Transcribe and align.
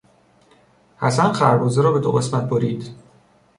حسن 0.97 1.31
خربزه 1.33 1.81
را 1.81 1.91
به 1.91 1.99
دو 1.99 2.11
قسمت 2.11 2.49
برید. 2.49 2.95